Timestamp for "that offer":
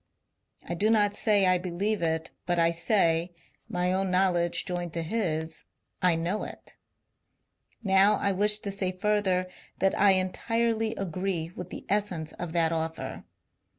12.53-13.25